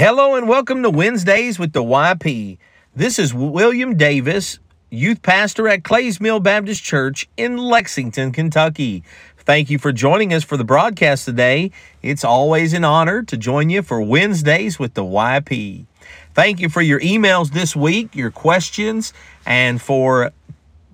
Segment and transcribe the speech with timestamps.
[0.00, 2.56] Hello and welcome to Wednesdays with the YP.
[2.96, 9.04] This is William Davis, youth pastor at Clays Mill Baptist Church in Lexington, Kentucky.
[9.36, 11.70] Thank you for joining us for the broadcast today.
[12.00, 15.84] It's always an honor to join you for Wednesdays with the YP.
[16.32, 19.12] Thank you for your emails this week, your questions,
[19.44, 20.32] and for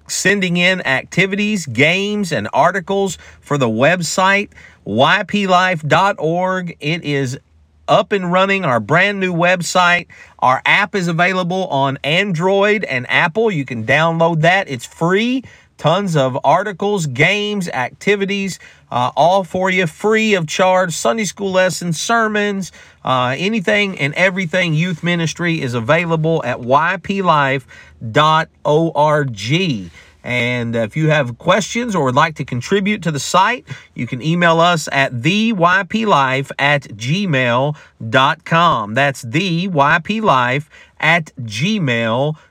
[0.08, 4.50] sending in activities, games, and articles for the website
[4.86, 6.76] yplife.org.
[6.80, 7.38] It is
[7.88, 10.06] up and running, our brand new website.
[10.38, 13.50] Our app is available on Android and Apple.
[13.50, 15.44] You can download that, it's free.
[15.78, 18.58] Tons of articles, games, activities,
[18.90, 20.94] uh, all for you, free of charge.
[20.94, 22.72] Sunday school lessons, sermons,
[23.04, 27.66] uh, anything and everything youth ministry is available at yplife.org.
[30.26, 34.20] And if you have questions or would like to contribute to the site, you can
[34.20, 37.74] email us at theyplife at gmail.com.
[38.94, 40.66] That's theyplife
[40.98, 42.42] at gmail.com.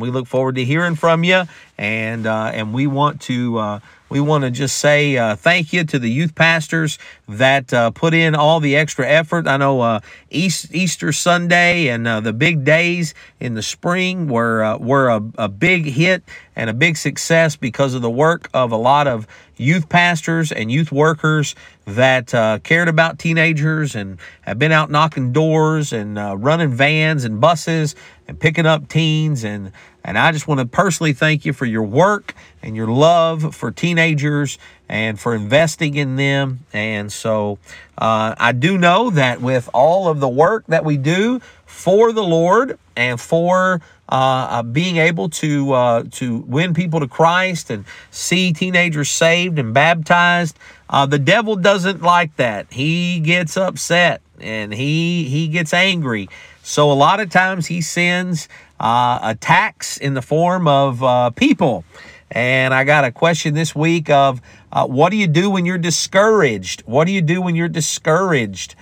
[0.00, 1.42] We look forward to hearing from you,
[1.76, 3.58] and, uh, and we want to.
[3.58, 3.80] Uh,
[4.14, 8.14] we want to just say uh, thank you to the youth pastors that uh, put
[8.14, 9.48] in all the extra effort.
[9.48, 14.62] I know uh, East, Easter Sunday and uh, the big days in the spring were
[14.62, 16.22] uh, were a, a big hit
[16.54, 20.70] and a big success because of the work of a lot of youth pastors and
[20.70, 26.36] youth workers that uh, cared about teenagers and have been out knocking doors and uh,
[26.36, 27.94] running vans and buses
[28.26, 29.72] and picking up teens and
[30.06, 33.70] and I just want to personally thank you for your work and your love for
[33.70, 36.66] teenagers and for investing in them.
[36.74, 37.58] And so
[37.96, 41.40] uh, I do know that with all of the work that we do
[41.74, 44.12] for the Lord and for uh,
[44.50, 49.74] uh, being able to uh, to win people to Christ and see teenagers saved and
[49.74, 50.56] baptized,
[50.88, 52.72] uh, the devil doesn't like that.
[52.72, 56.28] He gets upset and he he gets angry.
[56.62, 58.48] So a lot of times he sends
[58.80, 61.84] attacks in the form of people.
[62.30, 64.40] And I got a question this week of
[64.72, 66.82] uh, what do you do when you're discouraged?
[66.82, 68.74] What do you do when you're discouraged?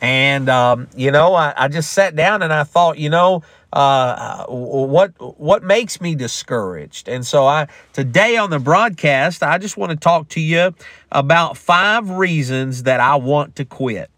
[0.00, 3.42] And um, you know, I, I, just sat down and I thought, you know,
[3.72, 7.08] uh, what what makes me discouraged?
[7.08, 10.72] And so I today on the broadcast, I just want to talk to you
[11.10, 14.10] about five reasons that I want to quit.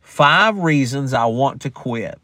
[0.00, 2.18] Five reasons I want to quit.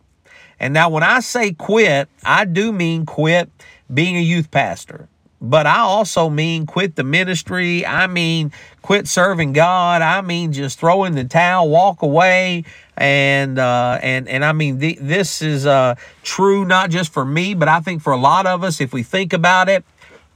[0.60, 3.50] And now, when I say quit, I do mean quit
[3.92, 5.08] being a youth pastor.
[5.50, 7.84] But I also mean quit the ministry.
[7.84, 10.02] I mean quit serving God.
[10.02, 12.64] I mean just throw in the towel, walk away,
[12.96, 17.54] and uh, and and I mean th- this is uh, true not just for me,
[17.54, 18.80] but I think for a lot of us.
[18.80, 19.84] If we think about it,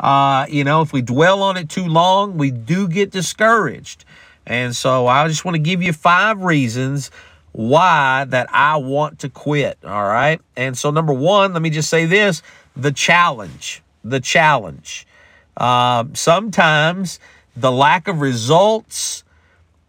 [0.01, 4.05] uh, you know, if we dwell on it too long, we do get discouraged.
[4.47, 7.11] And so I just want to give you five reasons
[7.53, 9.79] why that I want to quit.
[9.85, 10.41] All right.
[10.57, 12.43] And so, number one, let me just say this
[12.77, 13.83] the challenge.
[14.09, 15.07] The challenge.
[15.57, 17.21] Uh, sometimes
[17.57, 19.25] the lack of results,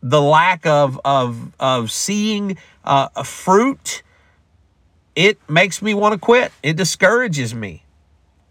[0.02, 4.02] the lack of, of, of seeing uh, a fruit,
[5.16, 6.52] it makes me want to quit.
[6.64, 7.84] It discourages me.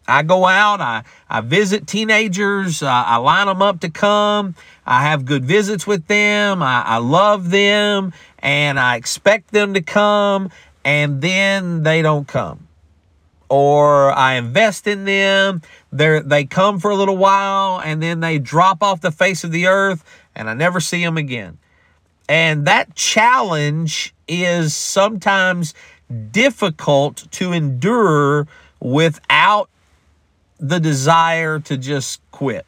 [0.06, 4.55] I go out, I, I visit teenagers, uh, I line them up to come,
[4.87, 9.83] I have good visits with them, I, I love them, and I expect them to
[9.83, 10.49] come,
[10.83, 12.68] and then they don't come.
[13.50, 18.38] Or I invest in them, they they come for a little while, and then they
[18.38, 20.04] drop off the face of the earth,
[20.34, 21.58] and I never see them again.
[22.28, 25.72] And that challenge is sometimes
[26.31, 28.47] difficult to endure
[28.81, 29.70] without
[30.60, 32.66] the desire to just quit,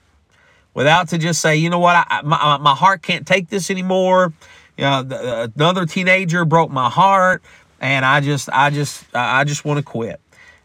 [0.73, 4.33] without to just say, you know what, I, my, my heart can't take this anymore.
[4.79, 7.43] You know, the, another teenager broke my heart,
[7.81, 10.21] and I just, I just, I just want to quit.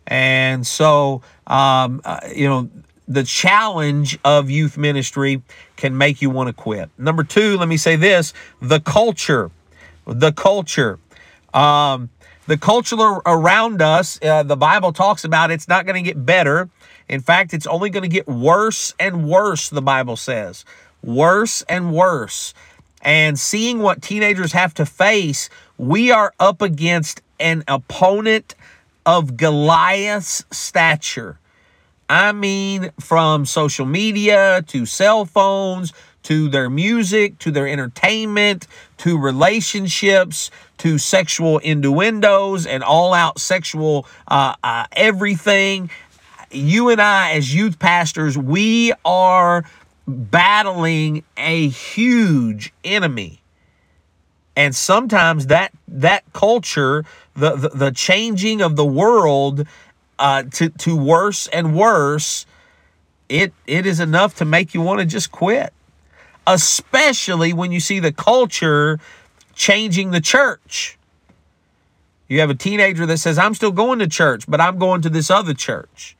[0.07, 2.69] And so, um, uh, you know,
[3.07, 5.41] the challenge of youth ministry
[5.75, 6.89] can make you want to quit.
[6.97, 9.51] Number two, let me say this: the culture,
[10.05, 10.99] the culture.
[11.53, 12.09] Um,
[12.47, 16.69] the culture around us, uh, the Bible talks about it's not going to get better.
[17.09, 20.63] In fact, it's only going to get worse and worse, the Bible says.
[21.01, 22.53] Worse and worse.
[23.01, 28.55] And seeing what teenagers have to face, we are up against an opponent
[29.05, 31.39] of Goliath's stature.
[32.09, 35.93] I mean, from social media to cell phones
[36.23, 38.67] to their music to their entertainment
[38.97, 40.49] to relationships
[40.79, 45.89] to sexual innuendos and all out sexual uh, uh, everything
[46.55, 49.65] you and I, as youth pastors, we are
[50.07, 53.41] battling a huge enemy.
[54.55, 57.05] And sometimes that that culture
[57.35, 59.65] the the, the changing of the world
[60.19, 62.45] uh, to to worse and worse
[63.29, 65.73] it it is enough to make you want to just quit.
[66.47, 68.99] Especially when you see the culture
[69.55, 70.97] changing the church.
[72.27, 75.09] You have a teenager that says i'm still going to church but i'm going to
[75.09, 76.14] this other church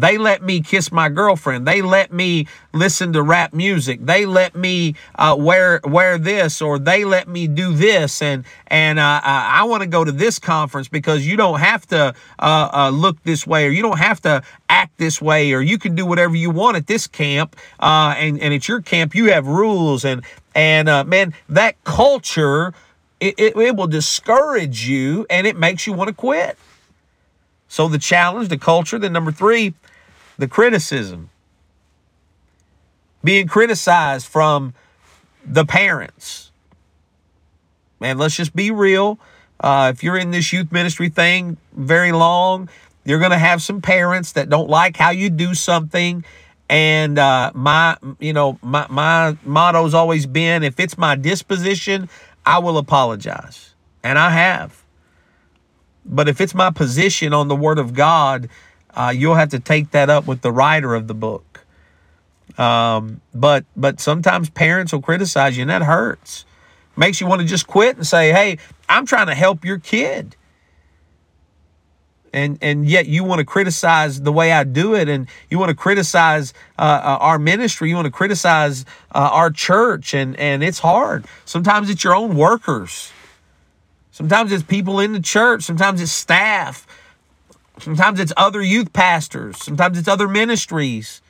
[0.00, 1.66] they let me kiss my girlfriend.
[1.66, 4.04] They let me listen to rap music.
[4.04, 8.98] They let me uh, wear wear this, or they let me do this, and and
[8.98, 12.90] uh, I want to go to this conference because you don't have to uh, uh,
[12.90, 16.06] look this way, or you don't have to act this way, or you can do
[16.06, 20.04] whatever you want at this camp, uh, and and at your camp you have rules,
[20.04, 20.22] and
[20.54, 22.72] and uh, man, that culture
[23.20, 26.58] it, it, it will discourage you, and it makes you want to quit.
[27.76, 28.98] So the challenge, the culture.
[28.98, 29.74] Then number three,
[30.38, 31.28] the criticism.
[33.22, 34.72] Being criticized from
[35.44, 36.52] the parents.
[38.00, 39.18] Man, let's just be real.
[39.60, 42.70] Uh, if you're in this youth ministry thing very long,
[43.04, 46.24] you're going to have some parents that don't like how you do something.
[46.70, 52.08] And uh, my, you know, my my motto's always been: if it's my disposition,
[52.46, 54.85] I will apologize, and I have.
[56.08, 58.48] But if it's my position on the Word of God,
[58.94, 61.64] uh, you'll have to take that up with the writer of the book.
[62.58, 66.44] Um, but but sometimes parents will criticize you, and that hurts.
[66.96, 68.58] Makes you want to just quit and say, "Hey,
[68.88, 70.36] I'm trying to help your kid."
[72.32, 75.70] And, and yet you want to criticize the way I do it, and you want
[75.70, 80.62] to criticize uh, uh, our ministry, you want to criticize uh, our church, and and
[80.62, 81.26] it's hard.
[81.44, 83.10] Sometimes it's your own workers
[84.16, 85.62] Sometimes it's people in the church.
[85.62, 86.86] Sometimes it's staff.
[87.78, 89.62] Sometimes it's other youth pastors.
[89.62, 91.20] Sometimes it's other ministries.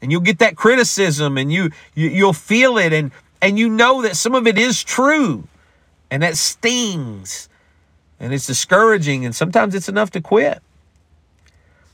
[0.00, 3.10] And you'll get that criticism and you, you you'll feel it and
[3.42, 5.48] and you know that some of it is true.
[6.08, 7.48] And that stings.
[8.20, 10.62] And it's discouraging and sometimes it's enough to quit.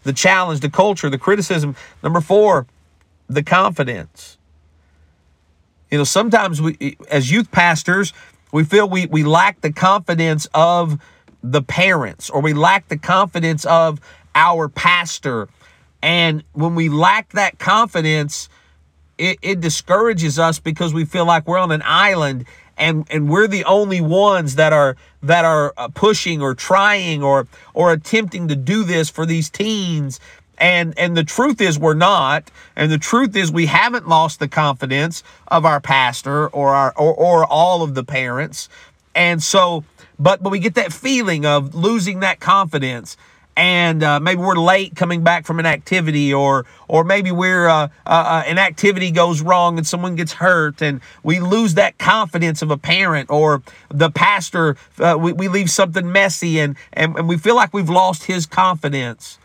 [0.02, 1.76] The challenge, the culture, the criticism.
[2.02, 2.66] Number 4,
[3.30, 4.36] the confidence.
[5.90, 8.12] You know, sometimes we as youth pastors,
[8.54, 11.00] we feel we, we lack the confidence of
[11.42, 14.00] the parents or we lack the confidence of
[14.36, 15.48] our pastor.
[16.00, 18.48] And when we lack that confidence,
[19.18, 22.44] it, it discourages us because we feel like we're on an island
[22.76, 27.48] and and we're the only ones that are that are uh, pushing or trying or
[27.72, 30.20] or attempting to do this for these teens
[30.58, 32.50] and and the truth is we're not.
[32.76, 37.14] And the truth is we haven't lost the confidence of our pastor or our or,
[37.14, 38.68] or all of the parents.
[39.14, 39.84] And so
[40.18, 43.16] but but we get that feeling of losing that confidence.
[43.56, 47.88] And uh, maybe we're late coming back from an activity or or maybe we're uh,
[48.04, 52.62] uh, uh an activity goes wrong and someone gets hurt and we lose that confidence
[52.62, 57.28] of a parent or the pastor uh, we, we leave something messy and, and and
[57.28, 59.38] we feel like we've lost his confidence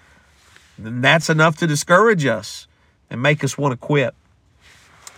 [0.86, 2.68] then that's enough to discourage us
[3.10, 4.14] and make us want to quit.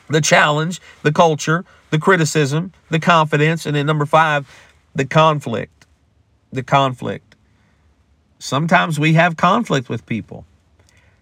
[0.09, 4.49] The challenge, the culture, the criticism, the confidence, and then number five,
[4.95, 5.85] the conflict.
[6.51, 7.35] The conflict.
[8.39, 10.45] Sometimes we have conflict with people.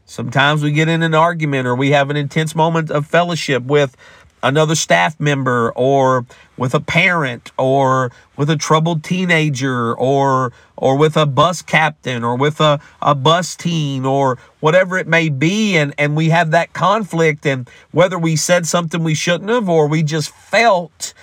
[0.06, 3.96] Sometimes we get in an argument or we have an intense moment of fellowship with
[4.44, 6.26] another staff member or
[6.58, 12.36] with a parent or with a troubled teenager or or with a bus captain or
[12.36, 15.78] with a, a bus team or whatever it may be.
[15.78, 19.88] And and we have that conflict and whether we said something we shouldn't have or
[19.88, 21.14] we just felt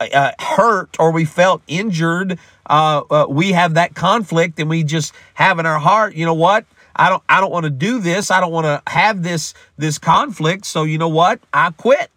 [0.00, 5.12] uh, hurt or we felt injured uh, uh, we have that conflict and we just
[5.34, 6.64] have in our heart you know what?
[6.96, 8.30] I don't I don't want to do this.
[8.30, 10.66] I don't want to have this this conflict.
[10.66, 11.40] So you know what?
[11.52, 12.10] I quit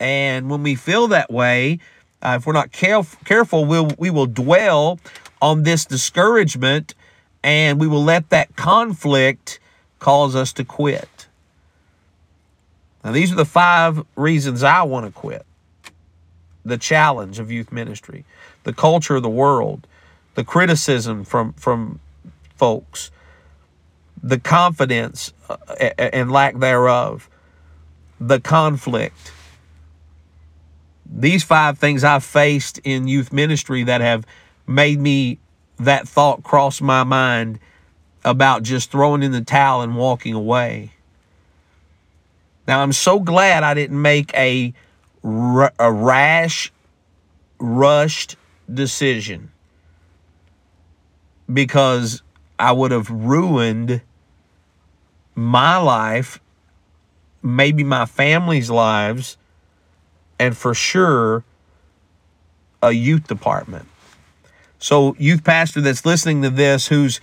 [0.00, 1.80] and when we feel that way,
[2.22, 4.98] uh, if we're not caref- careful, we'll, we will dwell
[5.40, 6.94] on this discouragement
[7.42, 9.60] and we will let that conflict
[9.98, 11.26] cause us to quit.
[13.04, 15.44] Now, these are the five reasons I want to quit
[16.64, 18.24] the challenge of youth ministry,
[18.64, 19.86] the culture of the world,
[20.34, 21.98] the criticism from, from
[22.56, 23.10] folks,
[24.22, 25.56] the confidence uh,
[25.96, 27.30] and lack thereof,
[28.20, 29.32] the conflict
[31.10, 34.26] these five things I've faced in youth ministry that have
[34.66, 35.38] made me
[35.78, 37.58] that thought cross my mind
[38.24, 40.92] about just throwing in the towel and walking away.
[42.66, 44.74] Now, I'm so glad I didn't make a,
[45.24, 46.70] a rash,
[47.58, 48.36] rushed
[48.72, 49.50] decision
[51.50, 52.22] because
[52.58, 54.02] I would have ruined
[55.34, 56.40] my life,
[57.42, 59.37] maybe my family's lives
[60.38, 61.44] and for sure
[62.82, 63.88] a youth department.
[64.78, 67.20] So, youth pastor that's listening to this who's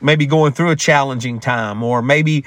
[0.00, 2.44] maybe going through a challenging time or maybe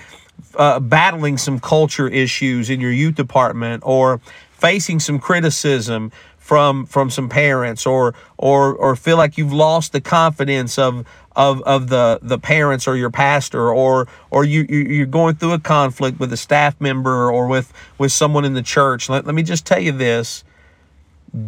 [0.56, 4.20] uh, battling some culture issues in your youth department or
[4.52, 6.12] facing some criticism
[6.48, 11.62] from from some parents or or or feel like you've lost the confidence of of
[11.63, 16.22] of the the parents or your pastor or or you you're going through a conflict
[16.22, 19.10] with a staff member or with with someone in the church.
[19.10, 20.46] Let, let me just tell you this.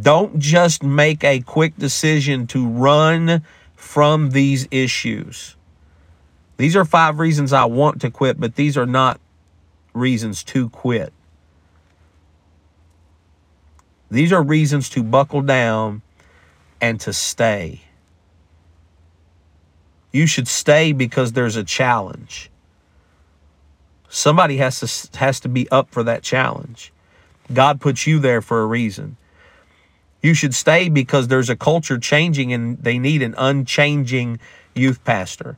[0.02, 3.42] Don't just make a quick decision to run
[3.78, 5.56] from these issues.
[6.58, 9.22] These are five reasons I want to quit but these are not
[9.94, 11.14] reasons to quit
[14.12, 16.02] these are reasons to buckle down
[16.82, 17.82] and to stay.
[20.12, 22.50] You should stay because there's a challenge.
[24.10, 26.92] Somebody has to has to be up for that challenge.
[27.54, 29.18] God puts you there for a reason.
[30.22, 34.40] You should stay because there's a culture changing and they need an unchanging
[34.76, 35.58] youth pastor.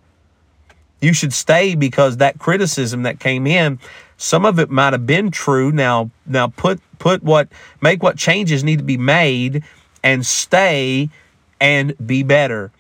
[1.01, 3.79] You should stay because that criticism that came in,
[4.21, 5.71] some of it might have been true.
[5.71, 7.49] Now, now put put what
[7.81, 9.63] make what changes need to be made
[10.03, 11.09] and stay
[11.59, 12.71] and be better.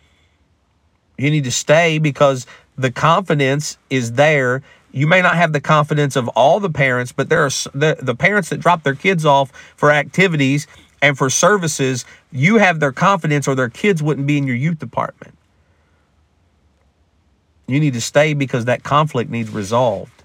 [1.17, 2.45] You need to stay because
[2.77, 4.61] the confidence is there.
[4.91, 8.13] You may not have the confidence of all the parents, but there are the, the
[8.13, 10.67] parents that drop their kids off for activities
[11.01, 12.05] and for services.
[12.31, 15.35] You have their confidence, or their kids wouldn't be in your youth department.
[17.67, 20.20] You need to stay because that conflict needs resolved.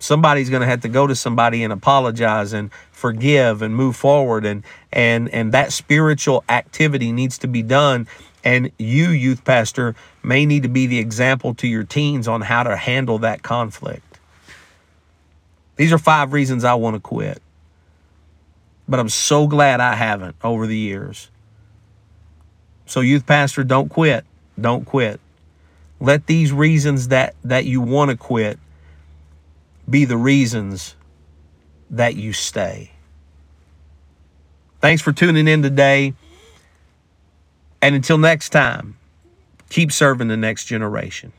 [0.00, 4.46] Somebody's going to have to go to somebody and apologize and forgive and move forward
[4.46, 8.08] and and and that spiritual activity needs to be done
[8.42, 12.62] and you youth pastor may need to be the example to your teens on how
[12.62, 14.18] to handle that conflict.
[15.76, 17.42] These are five reasons I want to quit.
[18.88, 21.30] But I'm so glad I haven't over the years.
[22.86, 24.24] So youth pastor don't quit.
[24.60, 25.20] Don't quit.
[26.00, 28.58] Let these reasons that, that you want to quit
[29.90, 30.96] be the reasons
[31.90, 32.92] that you stay.
[34.80, 36.14] Thanks for tuning in today.
[37.82, 38.96] And until next time,
[39.68, 41.32] keep serving the next generation.